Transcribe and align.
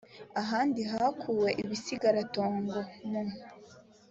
ahandi 0.41 0.81
hakuwe 0.91 1.49
ibisigaratongo 1.63 2.75
mu 3.11 3.21